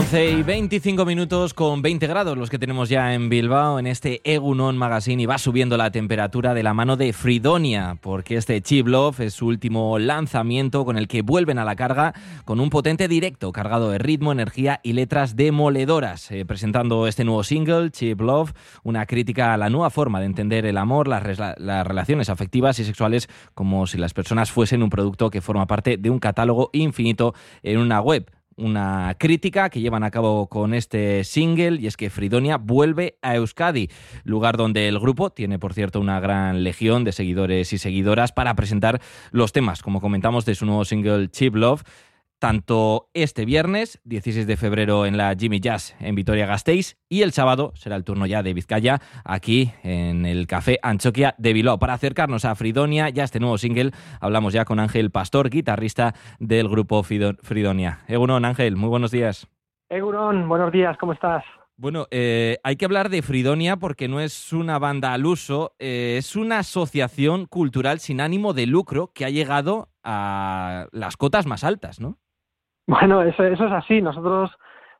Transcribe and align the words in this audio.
11 0.00 0.30
y 0.30 0.42
25 0.42 1.04
minutos 1.04 1.52
con 1.52 1.82
20 1.82 2.06
grados 2.06 2.38
los 2.38 2.48
que 2.48 2.58
tenemos 2.58 2.88
ya 2.88 3.12
en 3.12 3.28
Bilbao 3.28 3.78
en 3.78 3.86
este 3.86 4.22
Egunon 4.24 4.78
Magazine 4.78 5.22
y 5.22 5.26
va 5.26 5.36
subiendo 5.36 5.76
la 5.76 5.90
temperatura 5.90 6.54
de 6.54 6.62
la 6.62 6.72
mano 6.72 6.96
de 6.96 7.12
Fridonia 7.12 7.98
porque 8.00 8.36
este 8.36 8.62
Chip 8.62 8.86
Love 8.86 9.20
es 9.20 9.34
su 9.34 9.46
último 9.46 9.98
lanzamiento 9.98 10.86
con 10.86 10.96
el 10.96 11.06
que 11.06 11.20
vuelven 11.20 11.58
a 11.58 11.66
la 11.66 11.76
carga 11.76 12.14
con 12.46 12.60
un 12.60 12.70
potente 12.70 13.08
directo 13.08 13.52
cargado 13.52 13.90
de 13.90 13.98
ritmo, 13.98 14.32
energía 14.32 14.80
y 14.82 14.94
letras 14.94 15.36
demoledoras 15.36 16.30
eh, 16.30 16.46
presentando 16.46 17.06
este 17.06 17.24
nuevo 17.24 17.44
single 17.44 17.90
Chip 17.90 18.22
Love, 18.22 18.54
una 18.82 19.04
crítica 19.04 19.52
a 19.52 19.58
la 19.58 19.68
nueva 19.68 19.90
forma 19.90 20.18
de 20.18 20.26
entender 20.26 20.64
el 20.64 20.78
amor, 20.78 21.08
las 21.08 21.22
relaciones 21.22 22.30
afectivas 22.30 22.78
y 22.78 22.84
sexuales 22.84 23.28
como 23.52 23.86
si 23.86 23.98
las 23.98 24.14
personas 24.14 24.50
fuesen 24.50 24.82
un 24.82 24.88
producto 24.88 25.28
que 25.28 25.42
forma 25.42 25.66
parte 25.66 25.98
de 25.98 26.08
un 26.08 26.20
catálogo 26.20 26.70
infinito 26.72 27.34
en 27.62 27.76
una 27.78 28.00
web 28.00 28.30
una 28.60 29.16
crítica 29.18 29.70
que 29.70 29.80
llevan 29.80 30.04
a 30.04 30.10
cabo 30.10 30.48
con 30.48 30.74
este 30.74 31.24
single 31.24 31.80
y 31.80 31.86
es 31.86 31.96
que 31.96 32.10
Fridonia 32.10 32.58
vuelve 32.58 33.18
a 33.22 33.36
Euskadi, 33.36 33.90
lugar 34.24 34.56
donde 34.56 34.86
el 34.88 34.98
grupo 34.98 35.30
tiene 35.30 35.58
por 35.58 35.74
cierto 35.74 36.00
una 36.00 36.20
gran 36.20 36.62
legión 36.62 37.04
de 37.04 37.12
seguidores 37.12 37.72
y 37.72 37.78
seguidoras 37.78 38.32
para 38.32 38.54
presentar 38.54 39.00
los 39.32 39.52
temas, 39.52 39.82
como 39.82 40.00
comentamos, 40.00 40.44
de 40.44 40.54
su 40.54 40.66
nuevo 40.66 40.84
single 40.84 41.28
Cheap 41.28 41.56
Love, 41.56 41.82
tanto 42.40 43.10
este 43.14 43.44
viernes, 43.44 44.00
16 44.04 44.46
de 44.46 44.56
febrero 44.56 45.06
en 45.06 45.16
la 45.16 45.36
Jimmy 45.38 45.60
Jazz 45.60 45.94
en 46.00 46.14
Vitoria-Gasteiz 46.16 46.96
y 47.08 47.22
el 47.22 47.32
sábado 47.32 47.72
será 47.76 47.96
el 47.96 48.02
turno 48.02 48.26
ya 48.26 48.42
de 48.42 48.54
Vizcaya 48.54 48.98
aquí 49.24 49.72
en 49.84 50.26
el 50.26 50.46
Café 50.46 50.78
Anchoquia 50.82 51.34
de 51.38 51.52
Bilbao. 51.52 51.78
Para 51.78 51.92
acercarnos 51.92 52.44
a 52.46 52.54
Fridonia 52.54 53.10
y 53.10 53.20
a 53.20 53.24
este 53.24 53.38
nuevo 53.38 53.58
single, 53.58 53.92
hablamos 54.20 54.54
ya 54.54 54.64
con 54.64 54.80
Ángel 54.80 55.10
Pastor, 55.10 55.50
guitarrista 55.50 56.14
del 56.38 56.68
grupo 56.68 57.02
Fridonia. 57.02 58.00
Egunon, 58.08 58.44
Ángel, 58.44 58.74
muy 58.74 58.88
buenos 58.88 59.10
días. 59.10 59.46
Egunon, 59.90 60.48
buenos 60.48 60.72
días, 60.72 60.96
¿cómo 60.98 61.12
estás? 61.12 61.44
Bueno, 61.76 62.06
eh, 62.10 62.58
hay 62.62 62.76
que 62.76 62.84
hablar 62.86 63.10
de 63.10 63.22
Fridonia 63.22 63.76
porque 63.76 64.08
no 64.08 64.20
es 64.20 64.52
una 64.52 64.78
banda 64.78 65.12
al 65.12 65.26
uso, 65.26 65.74
eh, 65.78 66.16
es 66.18 66.36
una 66.36 66.58
asociación 66.60 67.46
cultural 67.46 68.00
sin 68.00 68.20
ánimo 68.20 68.54
de 68.54 68.66
lucro 68.66 69.12
que 69.14 69.24
ha 69.24 69.30
llegado 69.30 69.88
a 70.02 70.86
las 70.92 71.16
cotas 71.16 71.46
más 71.46 71.64
altas, 71.64 72.00
¿no? 72.00 72.18
Bueno, 72.86 73.22
eso, 73.22 73.44
eso 73.44 73.66
es 73.66 73.72
así. 73.72 74.02
Nosotros, 74.02 74.50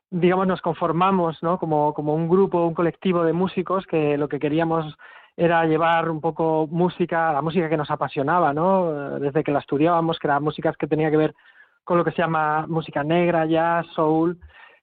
digamos, 0.09 0.47
nos 0.47 0.61
conformamos, 0.61 1.41
¿no? 1.43 1.57
Como, 1.57 1.93
como 1.93 2.13
un 2.13 2.29
grupo, 2.29 2.65
un 2.65 2.73
colectivo 2.73 3.23
de 3.23 3.33
músicos 3.33 3.85
que 3.85 4.17
lo 4.17 4.29
que 4.29 4.39
queríamos 4.39 4.97
era 5.35 5.65
llevar 5.65 6.09
un 6.09 6.21
poco 6.21 6.67
música, 6.69 7.33
la 7.33 7.41
música 7.41 7.69
que 7.69 7.77
nos 7.77 7.89
apasionaba, 7.91 8.53
¿no? 8.53 9.19
Desde 9.19 9.43
que 9.43 9.51
la 9.51 9.59
estudiábamos, 9.59 10.19
que 10.19 10.27
eran 10.27 10.43
músicas 10.43 10.77
que 10.77 10.87
tenía 10.87 11.09
que 11.09 11.17
ver 11.17 11.35
con 11.83 11.97
lo 11.97 12.03
que 12.05 12.11
se 12.11 12.21
llama 12.21 12.65
música 12.67 13.03
negra, 13.03 13.45
jazz, 13.45 13.85
soul. 13.95 14.37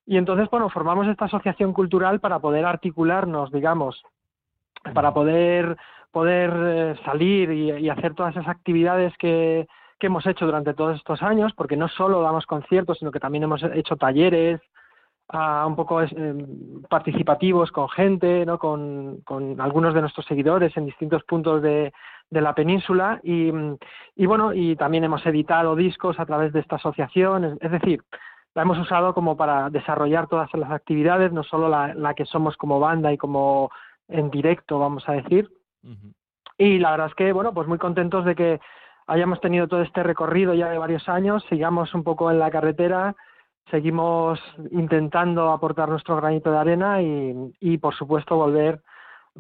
Y 0.07 0.17
entonces, 0.17 0.49
bueno, 0.51 0.69
formamos 0.71 1.07
esta 1.07 1.27
asociación 1.27 1.73
cultural 1.73 2.21
para 2.21 2.39
poder 2.41 2.65
articularnos, 2.65 3.53
digamos, 3.53 4.03
para 4.95 5.13
poder, 5.13 5.77
poder 6.11 6.53
eh, 6.55 6.95
salir 7.05 7.51
y, 7.53 7.71
y 7.73 7.91
hacer 7.91 8.15
todas 8.15 8.35
esas 8.35 8.49
actividades 8.49 9.13
que, 9.19 9.69
que 9.99 10.07
hemos 10.07 10.27
hecho 10.27 10.47
durante 10.47 10.75
todos 10.75 10.97
estos 10.97 11.23
años, 11.23 11.53
porque 11.55 11.77
no 11.77 11.89
solo 11.89 12.23
damos 12.23 12.47
conciertos, 12.47 12.99
sino 12.99 13.11
que 13.11 13.21
también 13.21 13.45
hemos 13.45 13.63
hecho 13.63 13.97
talleres 13.97 14.61
ah, 15.29 15.65
un 15.67 15.77
poco 15.77 16.03
eh, 16.03 16.47
participativos 16.89 17.71
con 17.73 17.89
gente, 17.89 18.47
¿no? 18.47 18.59
con, 18.59 19.21
con 19.25 19.61
algunos 19.61 19.95
de 19.95 20.01
nuestros 20.01 20.27
seguidores 20.27 20.77
en 20.77 20.87
distintos 20.87 21.25
puntos 21.25 21.63
de, 21.63 21.93
de 22.31 22.41
la 22.41 22.55
península 22.55 23.21
y, 23.23 23.51
y 24.17 24.27
bueno, 24.27 24.53
y 24.53 24.77
también 24.77 25.05
hemos 25.05 25.25
editado 25.27 25.75
discos 25.77 26.19
a 26.21 26.27
través 26.27 26.53
de 26.53 26.61
esta 26.61 26.77
asociación, 26.77 27.45
es, 27.45 27.59
es 27.61 27.71
decir, 27.71 28.03
la 28.55 28.63
hemos 28.63 28.79
usado 28.79 29.15
como 29.15 29.37
para 29.37 29.71
desarrollar 29.71 30.27
todas 30.27 30.53
las 30.55 30.71
actividades, 30.71 31.33
no 31.33 31.43
solo 31.43 31.69
la, 31.69 31.95
la 31.95 32.15
que 32.15 32.25
somos 32.25 32.57
como 32.57 32.81
banda 32.81 33.13
y 33.13 33.19
como 33.19 33.71
en 34.09 34.31
directo, 34.31 34.79
vamos 34.79 35.09
a 35.09 35.13
decir. 35.13 35.49
Y 36.57 36.79
la 36.79 36.91
verdad 36.91 37.07
es 37.09 37.15
que, 37.15 37.33
bueno, 37.33 37.55
pues 37.55 37.69
muy 37.69 37.79
contentos 37.79 38.25
de 38.25 38.35
que 38.35 38.61
hayamos 39.09 39.41
tenido 39.41 39.67
todo 39.67 39.83
este 39.83 40.03
recorrido 40.03 40.55
ya 40.55 40.69
de 40.69 40.79
varios 40.79 41.09
años, 41.09 41.45
sigamos 41.49 41.93
un 41.95 42.05
poco 42.05 42.31
en 42.31 42.39
la 42.39 42.51
carretera, 42.51 43.17
seguimos 43.71 44.39
intentando 44.71 45.51
aportar 45.51 45.89
nuestro 45.89 46.17
granito 46.17 46.51
de 46.51 46.59
arena 46.59 47.03
y, 47.03 47.79
por 47.79 47.95
supuesto 47.95 48.37
volver 48.37 48.83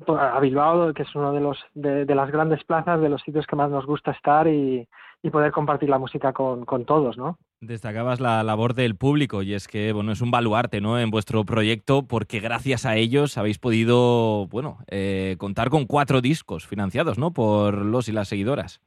a 0.07 0.41
Bilbao, 0.41 0.93
que 0.95 1.03
es 1.03 1.15
uno 1.15 1.33
de 1.33 1.41
los 1.41 1.59
de, 1.75 2.15
las 2.15 2.31
grandes 2.31 2.65
plazas, 2.65 3.01
de 3.01 3.09
los 3.09 3.23
sitios 3.23 3.47
que 3.47 3.57
más 3.57 3.71
nos 3.71 3.87
gusta 3.87 4.11
estar 4.13 4.49
y, 4.49 4.89
poder 5.31 5.53
compartir 5.53 5.91
la 5.91 5.99
música 5.99 6.33
con, 6.33 6.65
con 6.65 6.87
todos, 6.87 7.19
¿no? 7.19 7.37
Destacabas 7.61 8.19
la 8.19 8.43
labor 8.43 8.73
del 8.73 8.97
público 8.97 9.43
y 9.43 9.53
es 9.53 9.69
que 9.69 9.93
bueno 9.93 10.13
es 10.13 10.23
un 10.23 10.31
baluarte 10.31 10.81
¿no? 10.81 10.99
en 10.99 11.11
vuestro 11.11 11.45
proyecto 11.45 12.07
porque 12.07 12.41
gracias 12.41 12.87
a 12.87 12.97
ellos 12.97 13.37
habéis 13.37 13.59
podido 13.59 14.47
bueno 14.47 14.79
eh, 14.87 15.35
contar 15.39 15.69
con 15.69 15.85
cuatro 15.85 16.23
discos 16.23 16.67
financiados 16.67 17.19
¿no? 17.19 17.33
por 17.33 17.75
los 17.85 18.09
y 18.09 18.13
las 18.13 18.29
seguidoras. 18.29 18.81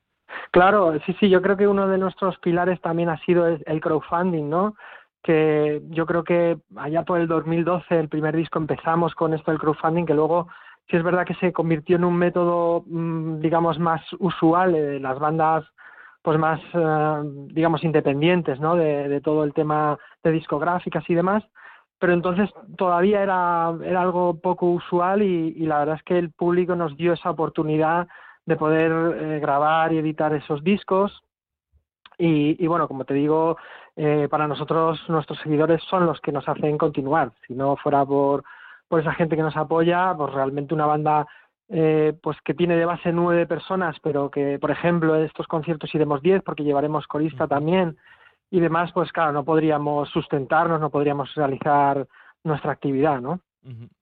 Claro, 0.51 0.99
sí, 1.05 1.15
sí, 1.19 1.29
yo 1.29 1.41
creo 1.41 1.55
que 1.55 1.67
uno 1.67 1.87
de 1.87 1.97
nuestros 1.97 2.37
pilares 2.39 2.81
también 2.81 3.07
ha 3.07 3.17
sido 3.19 3.47
el 3.47 3.81
crowdfunding, 3.81 4.49
¿no? 4.49 4.75
Que 5.23 5.81
yo 5.89 6.05
creo 6.05 6.25
que 6.25 6.57
allá 6.75 7.03
por 7.03 7.21
el 7.21 7.27
2012, 7.29 7.97
el 7.97 8.09
primer 8.09 8.35
disco, 8.35 8.59
empezamos 8.59 9.15
con 9.15 9.33
esto 9.33 9.51
del 9.51 9.61
crowdfunding, 9.61 10.05
que 10.05 10.13
luego 10.13 10.49
sí 10.89 10.97
es 10.97 11.03
verdad 11.03 11.25
que 11.25 11.35
se 11.35 11.53
convirtió 11.53 11.95
en 11.95 12.03
un 12.03 12.17
método, 12.17 12.83
mm, 12.85 13.39
digamos, 13.39 13.79
más 13.79 14.01
usual 14.19 14.73
de 14.73 14.99
las 14.99 15.19
bandas 15.19 15.65
pues 16.23 16.37
más, 16.37 16.59
eh, 16.73 17.21
digamos, 17.53 17.83
independientes, 17.83 18.59
¿no? 18.59 18.75
De, 18.75 19.21
todo 19.21 19.43
el 19.43 19.53
tema 19.53 19.97
de 20.23 20.31
discográficas 20.31 21.03
y 21.09 21.15
demás. 21.15 21.43
Pero 21.99 22.13
entonces 22.13 22.49
todavía 22.77 23.23
era, 23.23 23.67
algo 23.69 24.39
poco 24.39 24.67
usual 24.67 25.21
y 25.23 25.53
la 25.65 25.79
verdad 25.79 25.95
es 25.95 26.03
que 26.03 26.19
el 26.19 26.31
público 26.31 26.75
nos 26.75 26.95
dio 26.97 27.13
esa 27.13 27.31
oportunidad 27.31 28.07
de 28.45 28.55
poder 28.55 28.91
eh, 28.91 29.39
grabar 29.39 29.93
y 29.93 29.97
editar 29.97 30.33
esos 30.33 30.63
discos. 30.63 31.23
Y, 32.17 32.63
y 32.63 32.67
bueno, 32.67 32.87
como 32.87 33.05
te 33.05 33.13
digo, 33.13 33.57
eh, 33.95 34.27
para 34.29 34.47
nosotros 34.47 34.99
nuestros 35.09 35.39
seguidores 35.39 35.81
son 35.83 36.05
los 36.05 36.19
que 36.21 36.31
nos 36.31 36.47
hacen 36.47 36.77
continuar. 36.77 37.31
Si 37.47 37.53
no 37.53 37.75
fuera 37.77 38.05
por, 38.05 38.43
por 38.87 38.99
esa 38.99 39.13
gente 39.13 39.35
que 39.35 39.41
nos 39.41 39.57
apoya, 39.57 40.13
pues 40.15 40.33
realmente 40.33 40.73
una 40.73 40.85
banda 40.85 41.27
eh, 41.69 42.13
pues 42.21 42.37
que 42.43 42.53
tiene 42.53 42.75
de 42.75 42.85
base 42.85 43.11
nueve 43.11 43.47
personas, 43.47 43.95
pero 44.03 44.29
que, 44.29 44.59
por 44.59 44.71
ejemplo, 44.71 45.15
en 45.15 45.23
estos 45.23 45.47
conciertos 45.47 45.93
iremos 45.95 46.21
diez 46.21 46.43
porque 46.43 46.63
llevaremos 46.63 47.07
corista 47.07 47.47
también 47.47 47.97
y 48.49 48.59
demás, 48.59 48.91
pues 48.91 49.11
claro, 49.13 49.31
no 49.31 49.45
podríamos 49.45 50.09
sustentarnos, 50.09 50.81
no 50.81 50.89
podríamos 50.89 51.33
realizar 51.33 52.05
nuestra 52.43 52.73
actividad, 52.73 53.21
¿no? 53.21 53.39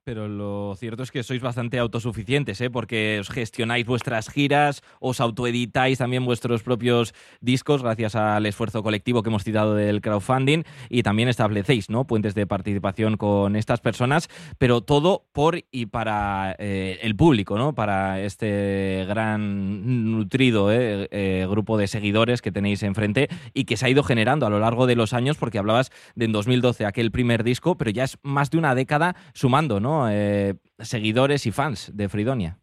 Pero 0.09 0.27
lo 0.27 0.75
cierto 0.75 1.03
es 1.03 1.11
que 1.11 1.21
sois 1.21 1.39
bastante 1.39 1.77
autosuficientes, 1.77 2.59
¿eh? 2.61 2.71
porque 2.71 3.19
os 3.19 3.29
gestionáis 3.29 3.85
vuestras 3.85 4.27
giras, 4.27 4.81
os 5.00 5.21
autoeditáis 5.21 6.00
también 6.00 6.25
vuestros 6.25 6.63
propios 6.63 7.13
discos 7.41 7.83
gracias 7.83 8.15
al 8.15 8.44
esfuerzo 8.47 8.81
colectivo 8.81 9.21
que 9.21 9.29
hemos 9.29 9.44
citado 9.44 9.75
del 9.75 10.01
crowdfunding 10.01 10.63
y 10.89 11.03
también 11.03 11.29
establecéis 11.29 11.91
¿no? 11.91 12.07
puentes 12.07 12.33
de 12.33 12.47
participación 12.47 13.17
con 13.17 13.56
estas 13.56 13.81
personas, 13.81 14.29
pero 14.57 14.81
todo 14.81 15.27
por 15.31 15.63
y 15.69 15.85
para 15.85 16.55
eh, 16.57 16.97
el 17.03 17.15
público, 17.15 17.59
¿no? 17.59 17.75
para 17.75 18.19
este 18.19 19.05
gran 19.07 20.12
nutrido 20.12 20.71
¿eh? 20.71 21.07
Eh, 21.12 21.45
grupo 21.47 21.77
de 21.77 21.85
seguidores 21.85 22.41
que 22.41 22.51
tenéis 22.51 22.81
enfrente 22.81 23.29
y 23.53 23.65
que 23.65 23.77
se 23.77 23.85
ha 23.85 23.89
ido 23.89 24.01
generando 24.01 24.47
a 24.47 24.50
lo 24.50 24.57
largo 24.57 24.88
de 24.88 24.95
los 24.95 25.13
años, 25.13 25.38
porque 25.38 25.59
hablabas 25.59 25.91
de 26.15 26.25
en 26.25 26.31
2012 26.31 26.88
aquel 26.88 27.12
primer 27.12 27.44
disco, 27.44 27.77
pero 27.77 27.91
ya 27.91 28.05
es 28.05 28.17
más 28.23 28.50
de 28.50 28.57
una 28.57 28.73
década 28.73 29.15
sumando, 29.33 29.79
¿no? 29.79 29.99
Eh, 30.07 30.56
seguidores 30.78 31.46
y 31.46 31.51
fans 31.51 31.92
de 31.96 32.07
Fridonia. 32.07 32.57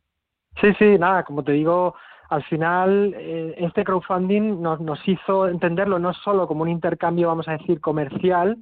Sí, 0.61 0.73
sí, 0.79 0.99
nada, 0.99 1.23
como 1.25 1.44
te 1.44 1.53
digo, 1.53 1.94
al 2.31 2.43
final 2.44 3.15
eh, 3.17 3.55
este 3.59 3.85
crowdfunding 3.85 4.62
nos, 4.62 4.81
nos 4.81 4.99
hizo 5.06 5.49
entenderlo 5.49 5.99
no 5.99 6.15
solo 6.15 6.49
como 6.49 6.62
un 6.62 6.71
intercambio, 6.71 7.29
vamos 7.29 7.49
a 7.49 7.53
decir, 7.53 7.81
comercial, 7.81 8.56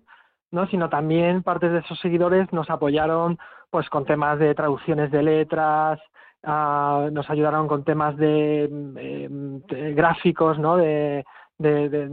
¿no? 0.51 0.67
sino 0.67 0.89
también 0.89 1.43
partes 1.43 1.73
de 1.73 1.79
esos 1.79 1.99
seguidores 2.01 2.53
nos 2.53 2.69
apoyaron 2.71 3.39
pues 3.71 3.89
con 3.89 4.05
temas 4.05 4.39
de 4.39 4.55
traducciones 4.55 5.11
de 5.11 5.23
letras, 5.23 6.01
ah, 6.43 7.09
nos 7.13 7.29
ayudaron 7.31 7.69
con 7.69 7.85
temas 7.85 8.17
de, 8.17 8.69
de 8.71 9.95
gráficos, 9.95 10.59
¿no? 10.59 10.77
de, 10.77 11.25
de, 11.59 12.09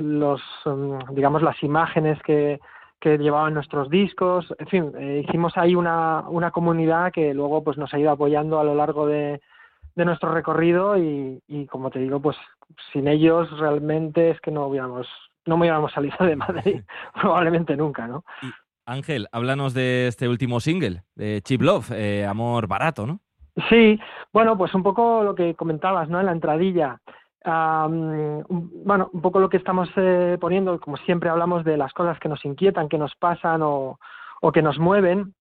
los, 0.00 0.42
mm, 0.64 1.14
digamos, 1.14 1.42
las 1.42 1.62
imágenes 1.62 2.20
que, 2.22 2.60
que 3.04 3.18
llevaban 3.18 3.52
nuestros 3.52 3.90
discos, 3.90 4.46
en 4.58 4.66
fin, 4.66 4.92
eh, 4.98 5.22
hicimos 5.28 5.52
ahí 5.58 5.74
una, 5.74 6.24
una 6.26 6.50
comunidad 6.50 7.12
que 7.12 7.34
luego 7.34 7.62
pues 7.62 7.76
nos 7.76 7.92
ha 7.92 7.98
ido 7.98 8.10
apoyando 8.10 8.58
a 8.58 8.64
lo 8.64 8.74
largo 8.74 9.06
de, 9.06 9.42
de 9.94 10.04
nuestro 10.06 10.32
recorrido 10.32 10.96
y, 10.96 11.38
y, 11.46 11.66
como 11.66 11.90
te 11.90 11.98
digo, 11.98 12.18
pues 12.20 12.34
sin 12.94 13.06
ellos 13.06 13.50
realmente 13.58 14.30
es 14.30 14.40
que 14.40 14.50
no 14.50 14.66
hubiéramos, 14.68 15.06
no 15.44 15.58
me 15.58 15.64
hubiéramos 15.64 15.92
salido 15.92 16.16
de 16.24 16.34
Madrid, 16.34 16.80
probablemente 17.20 17.76
nunca, 17.76 18.06
¿no? 18.06 18.24
Ángel, 18.86 19.28
háblanos 19.32 19.74
de 19.74 20.08
este 20.08 20.26
último 20.26 20.60
single, 20.60 21.02
de 21.14 21.42
Cheap 21.42 21.60
Love, 21.60 21.90
eh, 21.90 22.24
Amor 22.24 22.68
Barato, 22.68 23.06
¿no? 23.06 23.20
Sí, 23.68 24.00
bueno, 24.32 24.56
pues 24.56 24.74
un 24.74 24.82
poco 24.82 25.22
lo 25.22 25.34
que 25.34 25.54
comentabas, 25.54 26.08
¿no? 26.08 26.20
En 26.20 26.26
la 26.26 26.32
entradilla. 26.32 27.02
Bueno, 27.44 29.10
un 29.12 29.20
poco 29.20 29.38
lo 29.38 29.50
que 29.50 29.58
estamos 29.58 29.88
eh, 29.96 30.38
poniendo, 30.40 30.80
como 30.80 30.96
siempre 30.98 31.28
hablamos 31.28 31.64
de 31.64 31.76
las 31.76 31.92
cosas 31.92 32.18
que 32.18 32.28
nos 32.28 32.44
inquietan, 32.44 32.88
que 32.88 32.98
nos 32.98 33.14
pasan 33.16 33.60
o, 33.62 33.98
que 34.52 34.62
nos 34.62 34.78
mueven. 34.78 35.34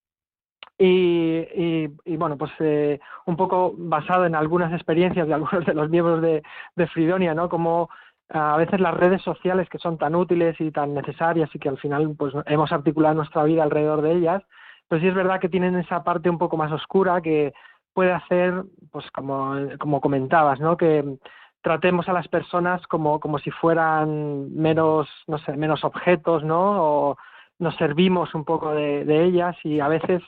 Y, 0.78 1.88
bueno, 2.18 2.38
pues 2.38 2.52
eh, 2.60 3.00
un 3.26 3.38
poco 3.38 3.74
basado 3.78 4.26
en 4.26 4.36
algunas 4.36 4.74
experiencias 4.74 5.28
de 5.28 5.34
algunos 5.34 5.66
de 5.66 5.74
los 5.74 5.90
miembros 5.90 6.22
de, 6.22 6.44
Fridonia, 6.88 7.34
¿no? 7.34 7.48
Como 7.48 7.90
a 8.30 8.58
veces 8.58 8.82
las 8.82 8.94
redes 8.94 9.22
sociales 9.22 9.70
que 9.70 9.78
son 9.78 9.98
tan 9.98 10.16
útiles 10.16 10.60
y 10.60 10.72
tan 10.72 10.94
necesarias 10.94 11.50
y 11.54 11.60
que 11.60 11.70
al 11.70 11.78
final 11.78 12.16
pues 12.18 12.34
hemos 12.48 12.72
articulado 12.72 13.16
nuestra 13.16 13.44
vida 13.44 13.64
alrededor 13.64 14.02
de 14.02 14.14
ellas, 14.14 14.44
pues 14.88 15.02
sí 15.02 15.08
es 15.08 15.14
verdad 15.14 15.40
que 15.40 15.50
tienen 15.50 15.76
esa 15.76 16.04
parte 16.04 16.30
un 16.30 16.38
poco 16.38 16.58
más 16.58 16.72
oscura 16.72 17.22
que 17.22 17.54
puede 17.94 18.12
hacer, 18.12 18.64
pues 18.92 19.10
como, 19.12 19.56
como 19.80 20.02
comentabas, 20.02 20.60
¿no? 20.60 20.76
Que 20.76 21.18
tratemos 21.64 22.08
a 22.10 22.14
las 22.14 22.28
personas 22.28 22.86
como, 22.88 23.20
como 23.20 23.40
si 23.40 23.50
fueran 23.50 24.54
menos, 24.54 25.10
no 25.28 25.38
sé, 25.40 25.56
menos 25.58 25.84
objetos, 25.84 26.44
¿no? 26.44 26.84
O 26.84 27.18
nos 27.58 27.76
servimos 27.78 28.36
un 28.36 28.44
poco 28.44 28.72
de, 28.74 29.24
ellas 29.26 29.56
y 29.64 29.80
a 29.80 29.88
veces 29.88 30.22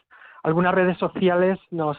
algunas 0.44 0.74
redes 0.74 0.98
sociales 0.98 1.60
nos, 1.72 1.98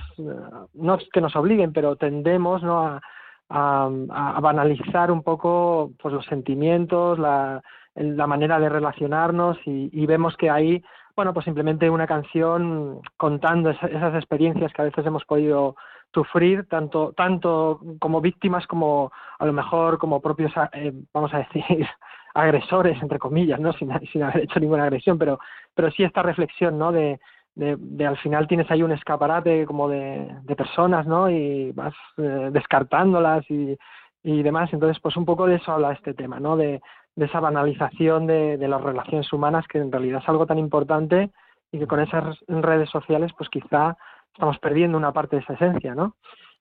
no 0.72 0.94
es 0.94 1.08
que 1.12 1.20
nos 1.20 1.36
obliguen, 1.36 1.72
pero 1.72 1.96
tendemos, 1.96 2.62
¿no? 2.62 2.86
A, 2.86 3.00
a, 3.48 4.40
banalizar 4.40 5.12
un 5.12 5.22
poco 5.22 5.92
pues 6.00 6.14
los 6.14 6.24
sentimientos, 6.26 7.18
la, 7.18 7.62
la 7.96 8.26
manera 8.26 8.58
de 8.58 8.68
relacionarnos 8.68 9.58
y, 9.64 10.06
vemos 10.06 10.36
que 10.36 10.50
ahí, 10.50 10.82
bueno, 11.14 11.32
pues 11.32 11.44
simplemente 11.44 11.88
una 11.88 12.06
canción 12.06 13.00
contando 13.16 13.70
esas 13.70 14.14
experiencias 14.14 14.72
que 14.72 14.82
a 14.82 14.86
veces 14.86 15.04
hemos 15.06 15.24
podido 15.24 15.76
sufrir, 16.12 16.66
tanto, 16.68 17.12
tanto 17.16 17.80
como 17.98 18.20
víctimas 18.20 18.66
como 18.66 19.12
a 19.38 19.44
lo 19.44 19.52
mejor 19.52 19.98
como 19.98 20.20
propios, 20.20 20.52
eh, 20.72 20.92
vamos 21.12 21.32
a 21.34 21.38
decir, 21.38 21.64
agresores, 22.34 23.00
entre 23.02 23.18
comillas, 23.18 23.60
¿no? 23.60 23.72
Sin, 23.74 23.90
sin 24.12 24.22
haber 24.22 24.44
hecho 24.44 24.60
ninguna 24.60 24.84
agresión, 24.84 25.18
pero, 25.18 25.38
pero 25.74 25.90
sí 25.90 26.04
esta 26.04 26.22
reflexión, 26.22 26.78
¿no? 26.78 26.92
De, 26.92 27.20
de, 27.54 28.06
al 28.06 28.18
final 28.18 28.46
tienes 28.46 28.70
ahí 28.70 28.82
un 28.82 28.92
escaparate 28.92 29.64
como 29.66 29.88
de, 29.88 30.30
de 30.42 30.56
personas, 30.56 31.06
¿no? 31.06 31.30
Y 31.30 31.72
vas 31.72 31.94
eh, 32.18 32.50
descartándolas 32.52 33.50
y, 33.50 33.76
y 34.22 34.42
demás. 34.42 34.70
Entonces, 34.72 35.00
pues 35.00 35.16
un 35.16 35.24
poco 35.24 35.46
de 35.46 35.56
eso 35.56 35.72
habla 35.72 35.92
este 35.92 36.12
tema, 36.12 36.38
¿no? 36.38 36.56
De, 36.56 36.80
de 37.14 37.24
esa 37.24 37.40
banalización 37.40 38.26
de, 38.26 38.58
de 38.58 38.68
las 38.68 38.82
relaciones 38.82 39.32
humanas 39.32 39.66
que 39.68 39.78
en 39.78 39.90
realidad 39.90 40.20
es 40.22 40.28
algo 40.28 40.46
tan 40.46 40.58
importante 40.58 41.30
y 41.72 41.78
que 41.78 41.86
con 41.86 42.00
esas 42.00 42.38
redes 42.46 42.90
sociales, 42.90 43.32
pues 43.36 43.48
quizá 43.48 43.96
estamos 44.36 44.58
perdiendo 44.58 44.98
una 44.98 45.12
parte 45.12 45.36
de 45.36 45.42
esa 45.42 45.54
esencia, 45.54 45.94
¿no? 45.94 46.14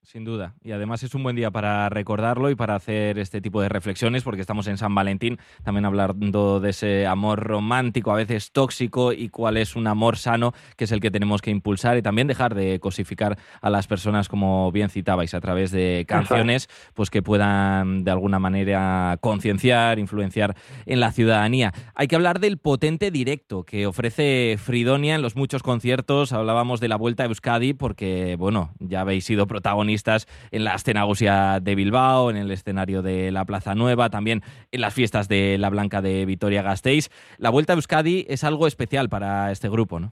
Sin 0.05 0.23
duda. 0.23 0.53
Y 0.63 0.71
además 0.71 1.01
es 1.01 1.15
un 1.15 1.23
buen 1.23 1.35
día 1.35 1.49
para 1.49 1.89
recordarlo 1.89 2.51
y 2.51 2.55
para 2.55 2.75
hacer 2.75 3.17
este 3.17 3.41
tipo 3.41 3.59
de 3.59 3.69
reflexiones, 3.69 4.21
porque 4.21 4.41
estamos 4.41 4.67
en 4.67 4.77
San 4.77 4.93
Valentín, 4.93 5.39
también 5.63 5.83
hablando 5.83 6.59
de 6.59 6.69
ese 6.69 7.07
amor 7.07 7.39
romántico, 7.39 8.11
a 8.11 8.15
veces 8.15 8.51
tóxico, 8.51 9.13
y 9.13 9.29
cuál 9.29 9.57
es 9.57 9.75
un 9.75 9.87
amor 9.87 10.17
sano, 10.17 10.53
que 10.77 10.83
es 10.83 10.91
el 10.91 10.99
que 10.99 11.09
tenemos 11.09 11.41
que 11.41 11.49
impulsar, 11.49 11.97
y 11.97 12.03
también 12.03 12.27
dejar 12.27 12.53
de 12.53 12.79
cosificar 12.79 13.39
a 13.61 13.69
las 13.71 13.87
personas, 13.87 14.29
como 14.29 14.71
bien 14.71 14.89
citabais, 14.89 15.33
a 15.33 15.41
través 15.41 15.71
de 15.71 16.05
canciones, 16.07 16.69
pues 16.93 17.09
que 17.09 17.23
puedan 17.23 18.03
de 18.03 18.11
alguna 18.11 18.37
manera 18.37 19.17
concienciar, 19.21 19.97
influenciar 19.97 20.55
en 20.85 20.99
la 20.99 21.13
ciudadanía. 21.13 21.73
Hay 21.95 22.07
que 22.07 22.15
hablar 22.15 22.39
del 22.39 22.59
potente 22.59 23.09
directo 23.09 23.63
que 23.63 23.87
ofrece 23.87 24.57
Fridonia 24.63 25.15
en 25.15 25.23
los 25.23 25.35
muchos 25.35 25.63
conciertos. 25.63 26.31
Hablábamos 26.31 26.79
de 26.79 26.89
la 26.89 26.95
Vuelta 26.95 27.23
a 27.23 27.25
Euskadi, 27.25 27.73
porque, 27.73 28.35
bueno, 28.37 28.69
ya 28.79 29.01
habéis 29.01 29.25
sido 29.25 29.47
protagonistas 29.47 29.94
en 30.51 30.63
la 30.63 30.75
escenagosia 30.75 31.59
de 31.61 31.75
Bilbao, 31.75 32.29
en 32.29 32.37
el 32.37 32.51
escenario 32.51 33.01
de 33.01 33.31
la 33.31 33.45
Plaza 33.45 33.75
Nueva, 33.75 34.09
también 34.09 34.41
en 34.71 34.81
las 34.81 34.93
fiestas 34.93 35.27
de 35.27 35.57
la 35.57 35.69
Blanca 35.69 36.01
de 36.01 36.25
Vitoria-Gasteiz. 36.25 37.09
La 37.37 37.49
Vuelta 37.49 37.73
a 37.73 37.75
Euskadi 37.75 38.25
es 38.27 38.43
algo 38.43 38.67
especial 38.67 39.09
para 39.09 39.51
este 39.51 39.69
grupo, 39.69 39.99
¿no? 39.99 40.11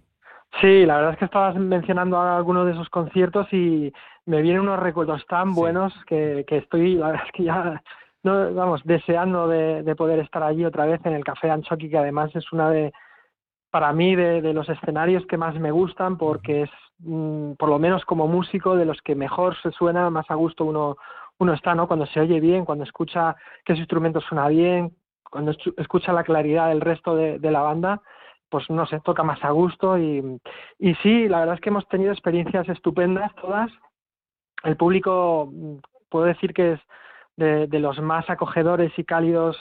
Sí, 0.62 0.86
la 0.86 0.98
verdad 0.98 1.14
es 1.14 1.20
que 1.20 1.26
estabas 1.26 1.56
mencionando 1.56 2.22
algunos 2.22 2.66
de 2.66 2.74
esos 2.74 2.90
conciertos 2.90 3.52
y 3.52 3.92
me 4.26 4.42
vienen 4.42 4.62
unos 4.62 4.80
recuerdos 4.80 5.26
tan 5.28 5.54
buenos 5.54 5.94
que, 6.06 6.46
estoy, 6.48 6.96
la 6.96 7.08
verdad 7.08 7.24
es 7.26 7.32
que 7.34 7.44
ya, 7.44 7.82
no, 8.24 8.54
vamos, 8.54 8.82
deseando 8.86 9.48
de, 9.48 9.96
poder 9.96 10.20
estar 10.20 10.44
allí 10.44 10.64
otra 10.64 10.86
vez 10.86 11.02
en 11.06 11.14
el 11.14 11.24
Café 11.24 11.50
Anchoqui, 11.50 11.90
que 11.90 11.98
además 11.98 12.32
es 12.36 12.52
una 12.52 12.70
de, 12.70 12.94
para 13.74 13.92
mí, 13.92 14.16
de 14.16 14.54
los 14.54 14.70
escenarios 14.70 15.26
que 15.26 15.36
más 15.36 15.56
me 15.60 15.72
gustan 15.72 16.18
porque 16.18 16.62
es 16.62 16.70
Mm, 17.00 17.54
por 17.54 17.70
lo 17.70 17.80
menos 17.80 18.06
como 18.06 18.28
músico, 18.28 18.76
de 18.76 18.86
los 18.86 19.02
que 19.02 19.16
mejor 19.16 19.58
se 19.62 19.72
suena, 19.72 20.10
más 20.10 20.30
a 20.30 20.36
gusto 20.36 20.64
uno, 20.64 20.96
uno 21.38 21.54
está, 21.54 21.76
¿no? 21.76 21.88
Cuando 21.88 22.06
se 22.06 22.20
oye 22.20 22.40
bien, 22.40 22.66
cuando 22.66 22.86
escucha 22.86 23.36
que 23.66 23.74
su 23.74 23.80
instrumento 23.80 24.22
suena 24.22 24.48
bien, 24.48 24.96
cuando 25.30 25.54
escucha 25.78 26.14
la 26.14 26.24
claridad 26.24 26.70
del 26.70 26.82
resto 26.82 27.16
de, 27.16 27.40
la 27.52 27.62
banda, 27.62 28.02
pues 28.50 28.70
no 28.70 28.86
se 28.86 29.00
toca 29.02 29.24
más 29.24 29.44
a 29.44 29.50
gusto 29.50 29.98
y, 29.98 30.40
y 30.80 30.96
sí, 30.96 31.28
la 31.28 31.40
verdad 31.40 31.56
es 31.56 31.62
que 31.62 31.70
hemos 31.70 31.88
tenido 31.90 32.12
experiencias 32.12 32.70
estupendas 32.70 33.34
todas. 33.36 33.72
El 34.64 34.78
público, 34.78 35.50
mm, 35.52 35.78
puedo 36.10 36.26
decir 36.26 36.54
que 36.54 36.74
es 36.74 36.80
de 37.36 37.80
los 37.80 38.00
más 38.00 38.30
acogedores 38.30 38.94
y 38.98 39.04
cálidos 39.04 39.58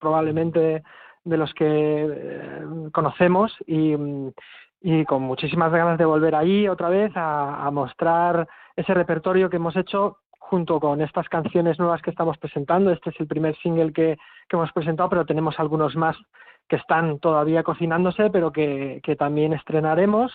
probablemente 0.00 0.82
de 1.24 1.36
los 1.36 1.52
que 1.54 1.66
eh, 1.66 2.62
conocemos 2.92 3.56
y, 3.66 3.96
mm, 3.96 4.32
y 4.82 5.04
con 5.04 5.22
muchísimas 5.22 5.70
ganas 5.72 5.98
de 5.98 6.04
volver 6.04 6.34
ahí 6.34 6.68
otra 6.68 6.88
vez 6.88 7.12
a, 7.14 7.70
mostrar 7.72 8.48
ese 8.76 8.94
repertorio 8.94 9.48
que 9.48 9.56
hemos 9.56 9.76
hecho 9.76 10.18
junto 10.38 10.80
con 10.80 11.00
estas 11.00 11.28
canciones 11.28 11.78
nuevas 11.78 12.02
que 12.02 12.10
estamos 12.10 12.36
presentando. 12.38 12.90
Este 12.90 13.10
es 13.10 13.20
el 13.20 13.26
primer 13.26 13.56
single 13.58 13.92
que, 13.92 14.18
que 14.48 14.56
hemos 14.56 14.72
presentado, 14.72 15.08
pero 15.08 15.24
tenemos 15.24 15.58
algunos 15.58 15.94
más 15.96 16.16
que 16.68 16.76
están 16.76 17.18
todavía 17.20 17.62
cocinándose, 17.62 18.30
pero 18.30 18.52
que, 18.52 19.00
que 19.02 19.16
también 19.16 19.52
estrenaremos. 19.52 20.32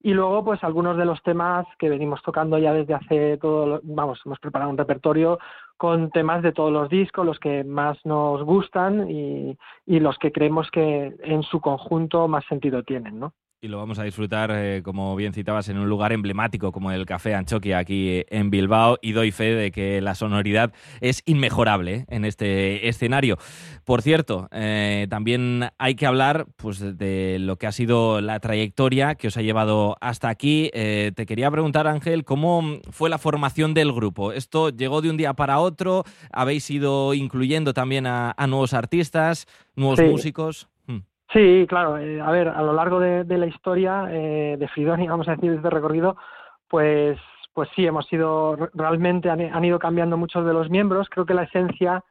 Y 0.00 0.12
luego, 0.14 0.44
pues 0.44 0.62
algunos 0.62 0.96
de 0.96 1.04
los 1.04 1.20
temas 1.22 1.66
que 1.78 1.88
venimos 1.88 2.22
tocando 2.22 2.56
ya 2.58 2.72
desde 2.72 2.94
hace 2.94 3.36
todo, 3.38 3.80
vamos, 3.82 4.20
hemos 4.24 4.38
preparado 4.38 4.70
un 4.70 4.78
repertorio 4.78 5.38
con 5.76 6.10
temas 6.10 6.42
de 6.42 6.52
todos 6.52 6.72
los 6.72 6.88
discos, 6.88 7.26
los 7.26 7.38
que 7.40 7.64
más 7.64 7.98
nos 8.04 8.42
gustan 8.44 9.10
y, 9.10 9.58
y 9.86 10.00
los 10.00 10.16
que 10.18 10.30
creemos 10.30 10.70
que 10.70 11.16
en 11.22 11.42
su 11.42 11.60
conjunto 11.60 12.28
más 12.28 12.44
sentido 12.46 12.84
tienen, 12.84 13.18
¿no? 13.18 13.32
Y 13.60 13.68
lo 13.68 13.78
vamos 13.78 13.98
a 13.98 14.04
disfrutar, 14.04 14.52
eh, 14.54 14.82
como 14.84 15.16
bien 15.16 15.32
citabas, 15.32 15.68
en 15.68 15.78
un 15.78 15.88
lugar 15.88 16.12
emblemático 16.12 16.70
como 16.70 16.92
el 16.92 17.06
Café 17.06 17.34
Anchoqui 17.34 17.72
aquí 17.72 18.24
en 18.28 18.50
Bilbao 18.50 18.98
y 19.02 19.12
doy 19.12 19.32
fe 19.32 19.54
de 19.54 19.72
que 19.72 20.00
la 20.00 20.14
sonoridad 20.14 20.72
es 21.00 21.22
inmejorable 21.26 21.94
eh, 21.94 22.04
en 22.08 22.24
este 22.24 22.88
escenario. 22.88 23.36
Por 23.84 24.02
cierto, 24.02 24.48
eh, 24.52 25.08
también 25.10 25.70
hay 25.78 25.96
que 25.96 26.06
hablar 26.06 26.46
pues, 26.56 26.98
de 26.98 27.38
lo 27.40 27.56
que 27.56 27.66
ha 27.66 27.72
sido 27.72 28.20
la 28.20 28.38
trayectoria 28.38 29.16
que 29.16 29.28
os 29.28 29.36
ha 29.36 29.42
llevado 29.42 29.96
hasta 30.00 30.28
aquí. 30.28 30.70
te 30.72 31.26
quería 31.26 31.50
preguntar, 31.50 31.86
Ángel, 31.86 32.24
¿cómo 32.24 32.78
fue 32.90 33.10
la 33.10 33.18
formación 33.18 33.74
del 33.74 33.92
grupo? 33.92 34.32
¿Esto 34.32 34.70
llegó 34.70 35.02
de 35.02 35.10
un 35.10 35.16
día 35.16 35.34
para 35.34 35.58
otro? 35.58 36.04
¿Habéis 36.30 36.70
ido 36.70 37.14
incluyendo 37.14 37.74
también 37.74 38.06
a, 38.06 38.34
nuevos 38.46 38.72
artistas, 38.72 39.46
nuevos 39.74 40.00
músicos? 40.00 40.68
Sí, 41.32 41.66
claro. 41.68 41.98
Eh, 41.98 42.20
a 42.20 42.30
ver, 42.30 42.48
a 42.48 42.62
lo 42.62 42.72
largo 42.72 43.00
de, 43.00 43.24
la 43.24 43.46
historia 43.46 44.06
eh, 44.10 44.56
de 44.58 44.68
Fridonia, 44.68 45.10
vamos 45.10 45.28
a 45.28 45.32
decir, 45.32 45.50
de 45.50 45.56
este 45.56 45.70
recorrido, 45.70 46.16
pues, 46.68 47.18
pues 47.52 47.68
sí, 47.76 47.86
hemos 47.86 48.06
sido, 48.06 48.56
realmente 48.74 49.28
han, 49.28 49.64
ido 49.64 49.78
cambiando 49.78 50.16
muchos 50.16 50.46
de 50.46 50.54
los 50.54 50.70
miembros. 50.70 51.08
Creo 51.10 51.26
que 51.26 51.34
la 51.34 51.42
esencia 51.42 52.02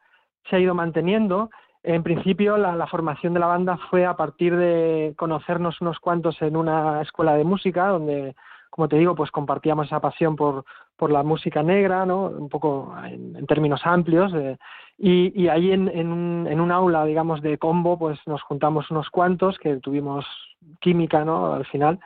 se 0.50 0.56
ha 0.56 0.60
ido 0.60 0.76
manteniendo. 0.76 1.50
En 1.84 2.04
principio, 2.04 2.58
la, 2.58 2.86
formación 2.88 3.34
de 3.34 3.40
la 3.40 3.48
banda 3.48 3.78
fue 3.90 4.06
a 4.06 4.16
partir 4.16 4.56
de 4.56 5.14
conocernos 5.18 5.82
unos 5.82 6.00
cuantos 6.00 6.40
en 6.42 6.56
una 6.56 7.02
escuela 7.02 7.36
de 7.36 7.44
música, 7.44 7.88
donde, 7.88 8.36
como 8.78 8.88
te 8.90 8.98
digo, 8.98 9.16
pues 9.16 9.32
compartíamos 9.32 9.88
esa 9.88 10.00
pasión 10.00 10.36
por, 10.36 10.64
por 10.96 11.12
la 11.12 11.24
música 11.24 11.64
negra, 11.64 12.06
¿no? 12.06 12.26
Un 12.28 12.48
poco 12.48 12.94
en, 13.06 13.44
términos 13.48 13.82
amplios. 13.84 14.32
Eh, 14.36 14.56
y, 15.00 15.42
y 15.42 15.48
ahí 15.48 15.72
en, 15.72 15.88
en, 15.88 16.12
un, 16.12 16.48
en 16.48 16.62
un 16.62 16.72
aula, 16.72 17.04
digamos, 17.04 17.42
de 17.42 17.58
combo, 17.58 17.98
pues 17.98 18.20
nos 18.28 18.44
juntamos 18.44 18.92
unos 18.92 19.10
cuantos 19.10 19.58
que 19.58 19.78
tuvimos 19.78 20.28
química, 20.80 21.26
¿no? 21.26 21.54
Al 21.54 21.66
final, 21.66 22.00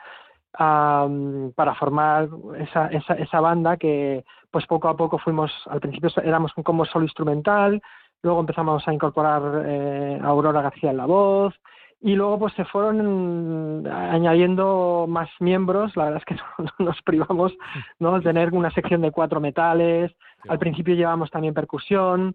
para 0.52 1.74
formar 1.78 2.30
esa, 2.58 2.86
esa, 2.86 3.40
banda 3.42 3.76
que, 3.76 4.24
pues 4.50 4.66
poco 4.66 4.88
a 4.88 4.96
poco 4.96 5.18
fuimos, 5.18 5.52
al 5.66 5.80
principio 5.80 6.08
éramos 6.24 6.52
un 6.56 6.62
combo 6.62 6.86
solo 6.86 7.04
instrumental, 7.04 7.82
luego 8.22 8.40
empezamos 8.40 8.88
a 8.88 8.94
incorporar 8.94 9.62
eh, 9.66 10.18
a 10.22 10.26
Aurora 10.26 10.62
García 10.62 10.90
en 10.90 10.96
la 10.96 11.06
voz, 11.06 11.54
y 12.02 12.16
luego 12.16 12.40
pues 12.40 12.52
se 12.54 12.64
fueron 12.64 13.86
añadiendo 13.86 15.06
más 15.08 15.28
miembros, 15.38 15.96
la 15.96 16.04
verdad 16.06 16.20
es 16.20 16.24
que 16.24 16.34
no, 16.58 16.86
nos 16.86 17.00
privamos 17.02 17.52
¿no? 18.00 18.14
de 18.18 18.20
tener 18.22 18.52
una 18.52 18.70
sección 18.72 19.02
de 19.02 19.12
cuatro 19.12 19.40
metales, 19.40 20.12
al 20.48 20.58
principio 20.58 20.94
llevamos 20.94 21.30
también 21.30 21.54
percusión. 21.54 22.34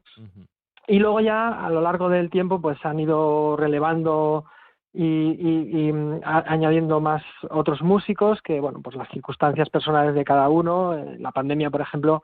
Y 0.88 1.00
luego 1.00 1.19
ya 1.19 1.65
a 1.65 1.69
lo 1.69 1.81
largo 1.81 2.07
del 2.07 2.29
tiempo 2.29 2.62
pues 2.62 2.77
han 2.86 2.97
ido 3.00 3.57
relevando 3.57 4.45
y, 4.93 5.91
mm, 5.91 6.21
añadiendo 6.24 7.01
más 7.01 7.21
otros 7.50 7.81
músicos 7.81 8.41
que 8.41 8.62
bueno 8.62 8.79
pues 8.81 8.95
las 8.95 9.09
circunstancias 9.09 9.69
personales 9.69 10.15
de 10.15 10.24
cada 10.24 10.47
uno, 10.47 10.93
eh, 10.93 11.17
la 11.19 11.31
pandemia 11.31 11.69
por 11.69 11.81
ejemplo 11.81 12.24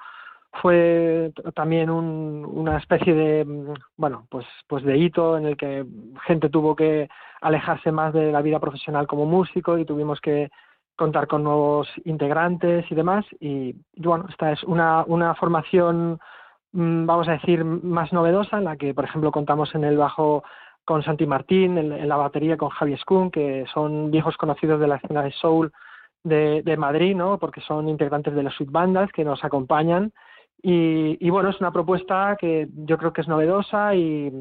fue 0.62 1.32
también 1.56 1.90
una 1.90 2.78
especie 2.78 3.14
de 3.14 3.46
mm, 3.46 3.74
bueno 3.98 4.28
pues 4.30 4.46
pues 4.68 4.84
de 4.84 4.98
hito 4.98 5.38
en 5.38 5.46
el 5.46 5.58
que 5.58 5.86
gente 6.26 6.50
tuvo 6.50 6.76
que 6.76 7.10
alejarse 7.42 7.92
más 7.92 8.14
de 8.14 8.32
la 8.32 8.42
vida 8.42 8.60
profesional 8.60 9.08
como 9.08 9.26
músico 9.26 9.78
y 9.78 9.86
tuvimos 9.86 10.22
que 10.22 10.50
contar 10.96 11.28
con 11.28 11.44
nuevos 11.44 11.90
integrantes 12.06 12.86
y 12.92 12.96
demás. 12.96 13.26
Y, 13.40 13.76
bueno 13.98 14.26
esta 14.30 14.52
es 14.52 14.64
una 14.64 15.04
una 15.08 15.34
formación 15.36 16.20
mm, 16.72 17.06
vamos 17.06 17.28
a 17.28 17.34
decir 17.34 17.66
más 17.66 18.14
novedosa 18.14 18.58
en 18.58 18.66
la 18.66 18.78
que 18.78 18.94
por 18.94 19.06
ejemplo 19.06 19.32
contamos 19.32 19.74
en 19.76 19.84
el 19.84 19.98
bajo 19.98 20.44
con 20.86 21.02
Santi 21.04 21.26
Martín 21.26 21.78
en, 21.78 22.08
la 22.08 22.18
batería 22.18 22.58
con 22.58 22.70
Javi 22.70 22.96
Skun 22.98 23.32
que 23.32 23.66
son 23.74 24.12
viejos 24.12 24.38
conocidos 24.38 24.80
de 24.80 24.88
la 24.88 24.98
escena 24.98 25.24
de 25.24 25.32
soul 25.32 25.72
de, 26.24 26.62
de 26.64 26.78
Madrid 26.78 27.16
no 27.16 27.40
porque 27.40 27.62
son 27.62 27.90
integrantes 27.90 28.36
de 28.36 28.44
las 28.44 28.54
Sweet 28.56 28.72
Bandas 28.72 29.12
que 29.12 29.24
nos 29.26 29.44
acompañan 29.44 30.12
y, 30.66 31.30
bueno, 31.30 31.50
es 31.50 31.60
una 31.60 31.74
propuesta 31.74 32.38
que 32.40 32.70
yo 32.74 32.98
creo 32.98 33.12
que 33.12 33.20
es 33.20 33.28
novedosa 33.28 33.94
y, 33.96 34.32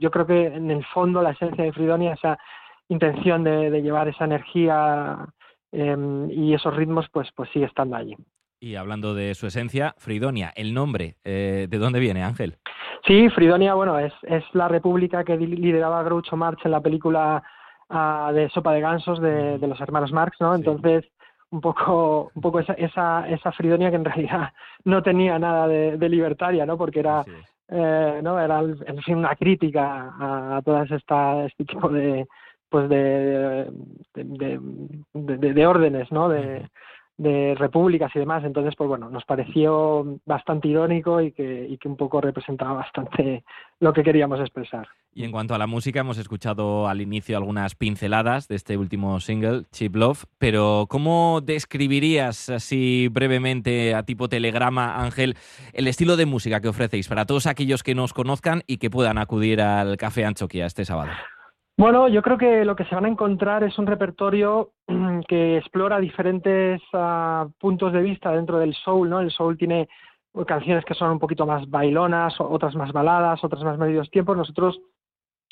yo 0.00 0.10
creo 0.10 0.26
que 0.26 0.46
en 0.46 0.70
el 0.70 0.82
fondo 0.86 1.20
la 1.20 1.32
esencia 1.32 1.62
de 1.62 1.72
Fridonia, 1.72 2.14
esa 2.14 2.38
intención 2.88 3.44
de, 3.44 3.82
llevar 3.82 4.08
esa 4.08 4.24
energía 4.24 5.26
em, 5.70 6.30
y 6.30 6.54
esos 6.54 6.74
ritmos, 6.74 7.06
pues, 7.12 7.28
pues 7.36 7.50
sigue 7.50 7.66
estando 7.66 7.96
allí. 7.96 8.16
Y 8.60 8.76
hablando 8.76 9.14
de 9.14 9.34
su 9.34 9.46
esencia, 9.46 9.94
Fridonia, 9.98 10.52
el 10.56 10.72
nombre, 10.72 11.16
eh, 11.22 11.66
¿de 11.68 11.78
dónde 11.78 12.00
viene, 12.00 12.24
Ángel? 12.24 12.56
Sí, 13.06 13.28
Fridonia, 13.28 13.74
bueno, 13.74 13.98
es, 13.98 14.12
es 14.22 14.44
la 14.54 14.68
república 14.68 15.22
que 15.22 15.36
lideraba 15.36 16.02
Groucho 16.02 16.36
Marx 16.36 16.64
en 16.64 16.70
la 16.70 16.80
película 16.80 17.42
ah, 17.90 18.32
de 18.34 18.48
Sopa 18.48 18.72
de 18.72 18.80
Gansos 18.80 19.20
de, 19.20 19.58
los 19.58 19.80
hermanos 19.80 20.12
Marx, 20.12 20.38
¿no? 20.40 20.54
Entonces, 20.54 21.04
un 21.50 21.60
poco, 21.60 22.30
un 22.34 22.42
poco 22.42 22.60
esa, 22.60 22.74
esa, 22.74 23.28
esa 23.28 23.52
Fridonia 23.52 23.90
que 23.90 23.96
en 23.96 24.04
realidad 24.04 24.52
no 24.84 25.02
tenía 25.02 25.38
nada 25.38 25.66
de, 25.68 26.08
libertaria, 26.08 26.66
¿no? 26.66 26.76
Porque 26.76 27.00
era, 27.00 27.24
eh, 27.68 28.20
¿no? 28.22 28.38
Era, 28.38 28.60
en 28.60 29.02
fin, 29.04 29.16
una 29.16 29.34
crítica 29.36 30.14
a, 30.18 30.62
todas 30.64 30.90
esta, 30.90 31.46
este 31.46 31.64
tipo 31.64 31.88
de, 31.88 32.26
pues 32.68 32.88
de, 32.88 33.70
de, 34.14 34.60
de, 35.14 35.52
de 35.54 35.66
órdenes, 35.66 36.10
¿no? 36.12 36.28
De, 36.28 36.68
de 37.18 37.54
repúblicas 37.56 38.10
y 38.14 38.20
demás. 38.20 38.44
Entonces, 38.44 38.74
pues 38.76 38.88
bueno, 38.88 39.10
nos 39.10 39.24
pareció 39.24 40.18
bastante 40.24 40.68
irónico 40.68 41.20
y 41.20 41.32
que, 41.32 41.66
y 41.68 41.76
que 41.76 41.88
un 41.88 41.96
poco 41.96 42.20
representaba 42.20 42.72
bastante 42.72 43.44
lo 43.80 43.92
que 43.92 44.02
queríamos 44.02 44.40
expresar. 44.40 44.88
Y 45.14 45.24
en 45.24 45.32
cuanto 45.32 45.54
a 45.54 45.58
la 45.58 45.66
música, 45.66 46.00
hemos 46.00 46.18
escuchado 46.18 46.86
al 46.86 47.00
inicio 47.00 47.36
algunas 47.36 47.74
pinceladas 47.74 48.46
de 48.46 48.54
este 48.54 48.76
último 48.76 49.18
single, 49.18 49.64
Cheap 49.72 49.96
Love, 49.96 50.24
pero 50.38 50.86
¿cómo 50.88 51.40
describirías 51.42 52.48
así 52.50 53.08
brevemente 53.08 53.94
a 53.94 54.04
tipo 54.04 54.28
telegrama, 54.28 55.02
Ángel, 55.02 55.36
el 55.72 55.88
estilo 55.88 56.16
de 56.16 56.26
música 56.26 56.60
que 56.60 56.68
ofrecéis 56.68 57.08
para 57.08 57.26
todos 57.26 57.46
aquellos 57.46 57.82
que 57.82 57.96
nos 57.96 58.12
conozcan 58.12 58.62
y 58.68 58.76
que 58.76 58.90
puedan 58.90 59.18
acudir 59.18 59.60
al 59.60 59.96
Café 59.96 60.24
Anchoquia 60.24 60.66
este 60.66 60.84
sábado? 60.84 61.10
Bueno, 61.78 62.08
yo 62.08 62.22
creo 62.22 62.36
que 62.36 62.64
lo 62.64 62.74
que 62.74 62.84
se 62.86 62.94
van 62.96 63.04
a 63.04 63.08
encontrar 63.08 63.62
es 63.62 63.78
un 63.78 63.86
repertorio 63.86 64.72
que 65.28 65.58
explora 65.58 66.00
diferentes 66.00 66.82
ah, 66.92 67.46
puntos 67.60 67.92
de 67.92 68.02
vista 68.02 68.32
dentro 68.32 68.58
del 68.58 68.74
soul, 68.74 69.08
¿no? 69.08 69.20
El 69.20 69.30
soul 69.30 69.56
tiene 69.56 69.88
canciones 70.44 70.84
que 70.84 70.94
son 70.94 71.12
un 71.12 71.20
poquito 71.20 71.46
más 71.46 71.70
bailonas, 71.70 72.34
otras 72.40 72.74
más 72.74 72.90
baladas, 72.90 73.44
otras 73.44 73.62
más 73.62 73.78
medios 73.78 74.10
tiempos. 74.10 74.36
Nosotros 74.36 74.80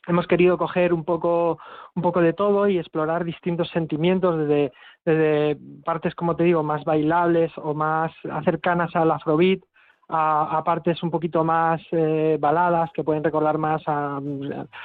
hemos 0.08 0.26
querido 0.26 0.58
coger 0.58 0.92
un 0.92 1.04
poco, 1.04 1.60
un 1.94 2.02
poco 2.02 2.20
de 2.20 2.32
todo 2.32 2.66
y 2.66 2.78
explorar 2.78 3.24
distintos 3.24 3.70
sentimientos 3.70 4.36
desde, 4.36 4.72
desde 5.04 5.60
partes, 5.84 6.16
como 6.16 6.34
te 6.34 6.42
digo, 6.42 6.64
más 6.64 6.84
bailables 6.84 7.52
o 7.56 7.72
más 7.72 8.10
cercanas 8.44 8.96
al 8.96 9.12
afrobeat, 9.12 9.60
a, 10.08 10.62
partes 10.64 11.02
un 11.02 11.10
poquito 11.10 11.44
más 11.44 11.80
eh, 11.90 12.36
baladas 12.40 12.90
que 12.92 13.04
pueden 13.04 13.24
recordar 13.24 13.58
más 13.58 13.82
a, 13.86 14.20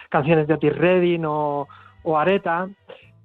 canciones 0.10 0.48
de 0.48 0.54
Otis 0.56 0.76
Redding 0.76 1.26
o, 1.26 1.68
o 2.04 2.18
Areta. 2.18 2.68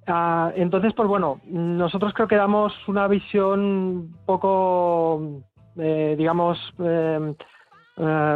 Ah, 0.05 0.51
entonces, 0.55 0.93
pues 0.93 1.07
bueno, 1.07 1.41
nosotros 1.45 2.13
creo 2.13 2.27
que 2.27 2.35
damos 2.35 2.73
una 2.87 3.07
visión 3.07 4.15
poco, 4.25 5.41
eh, 5.75 6.15
digamos, 6.17 6.57
eh, 6.79 7.33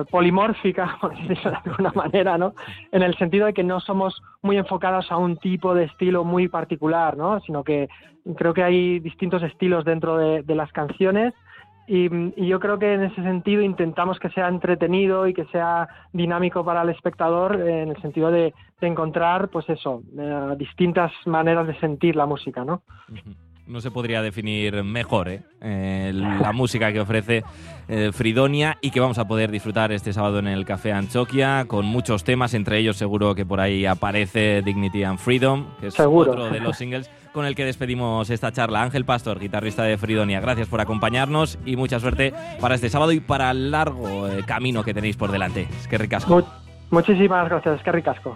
polimórfica, 0.10 0.98
por 1.02 1.16
decirlo 1.16 1.52
de 1.52 1.70
alguna 1.70 1.92
manera, 1.94 2.38
¿no? 2.38 2.54
En 2.92 3.04
el 3.04 3.16
sentido 3.18 3.46
de 3.46 3.54
que 3.54 3.64
no 3.64 3.80
somos 3.80 4.22
muy 4.42 4.58
enfocados 4.58 5.12
a 5.12 5.18
un 5.18 5.38
tipo 5.38 5.74
de 5.76 5.86
estilo 5.86 6.24
muy 6.24 6.48
particular, 6.48 7.16
¿no? 7.16 7.40
Sino 7.42 7.64
que 7.64 7.88
creo 8.36 8.54
que 8.54 8.64
hay 8.64 9.00
distintos 9.00 9.44
estilos 9.44 9.86
dentro 9.86 10.18
de 10.18 10.56
las 10.56 10.72
canciones 10.72 11.34
y, 11.88 12.10
yo 12.48 12.60
creo 12.60 12.80
que 12.80 12.94
en 12.94 13.04
ese 13.04 13.22
sentido 13.22 13.62
intentamos 13.62 14.20
que 14.20 14.30
sea 14.30 14.48
entretenido 14.48 15.28
y 15.28 15.34
que 15.34 15.46
sea 15.46 15.88
dinámico 16.14 16.64
para 16.64 16.82
el 16.84 16.90
espectador 16.90 17.56
en 17.56 17.90
el 17.90 18.02
sentido 18.02 18.32
de, 18.32 18.54
encontrar, 18.82 19.50
pues 19.50 19.70
eso, 19.70 20.02
eh, 20.18 20.56
distintas 20.58 21.12
maneras 21.28 21.68
de 21.68 21.80
sentir 21.80 22.16
la 22.16 22.26
música, 22.26 22.66
¿no? 22.66 22.82
no 23.72 23.80
se 23.80 23.90
podría 23.90 24.22
definir 24.22 24.84
mejor 24.84 25.30
¿eh? 25.30 25.44
Eh, 25.62 26.12
la 26.14 26.52
música 26.54 26.92
que 26.92 27.00
ofrece 27.00 27.44
eh, 27.88 28.12
Fridonia 28.14 28.78
y 28.82 28.92
que 28.92 29.00
vamos 29.00 29.18
a 29.18 29.28
poder 29.28 29.50
disfrutar 29.50 29.92
este 29.92 30.14
sábado 30.14 30.40
en 30.40 30.48
el 30.48 30.66
Café 30.66 30.92
Anchoquia 30.92 31.66
con 31.68 31.86
muchos 31.86 32.24
temas, 32.24 32.54
entre 32.54 32.80
ellos 32.80 32.98
seguro 32.98 33.34
que 33.34 33.46
por 33.46 33.60
ahí 33.60 33.86
aparece 33.86 34.62
Dignity 34.62 35.04
and 35.04 35.20
Freedom, 35.20 35.68
que 35.80 35.88
es 35.88 36.00
otro 36.00 36.50
de 36.50 36.60
los 36.60 36.78
singles 36.78 37.10
con 37.34 37.46
el 37.46 37.56
que 37.56 37.66
despedimos 37.66 38.30
esta 38.30 38.52
charla. 38.52 38.82
Ángel 38.82 39.06
Pastor, 39.06 39.40
guitarrista 39.40 39.84
de 39.84 39.98
Fridonia, 39.98 40.40
gracias 40.40 40.68
por 40.68 40.82
acompañarnos 40.82 41.58
y 41.66 41.76
mucha 41.76 42.00
suerte 42.00 42.34
para 42.60 42.76
este 42.76 42.90
sábado 42.90 43.12
y 43.12 43.20
para 43.20 43.52
el 43.52 43.72
largo 43.72 44.28
camino 44.46 44.84
que 44.84 44.94
tenéis 44.94 45.18
por 45.18 45.32
delante. 45.32 45.68
Es 45.80 45.88
que 45.88 45.98
ricasco. 45.98 46.44
muchísimas 46.90 47.50
gracias, 47.50 47.78
es 47.78 47.84
que 47.84 47.92
ricasco. 47.92 48.36